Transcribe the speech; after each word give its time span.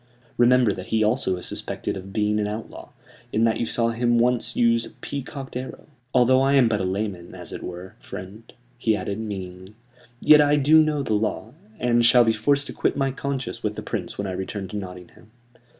Remember 0.35 0.73
that 0.73 0.87
he 0.87 1.03
also 1.03 1.37
is 1.37 1.45
suspected 1.45 1.95
of 1.95 2.11
being 2.11 2.39
an 2.39 2.47
outlaw, 2.47 2.89
in 3.31 3.43
that 3.43 3.59
you 3.59 3.67
saw 3.67 3.89
him 3.89 4.17
once 4.17 4.55
use 4.55 4.83
a 4.83 4.89
peacocked 4.89 5.55
arrow. 5.55 5.85
Although 6.11 6.41
I 6.41 6.53
am 6.53 6.67
but 6.67 6.81
a 6.81 6.85
layman, 6.85 7.35
as 7.35 7.53
it 7.53 7.61
were, 7.61 7.93
friend," 7.99 8.51
he 8.79 8.95
added, 8.95 9.19
meaningly, 9.19 9.75
"yet 10.19 10.41
I 10.41 10.55
do 10.55 10.81
know 10.81 11.03
the 11.03 11.13
law, 11.13 11.53
and 11.79 12.03
shall 12.03 12.23
be 12.23 12.33
forced 12.33 12.65
to 12.65 12.73
quit 12.73 12.97
my 12.97 13.11
conscience 13.11 13.61
with 13.61 13.75
the 13.75 13.83
Prince 13.83 14.17
when 14.17 14.25
I 14.25 14.31
return 14.31 14.67
to 14.69 14.75
Nottingham. 14.77 15.29